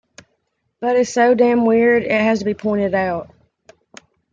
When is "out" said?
2.95-3.29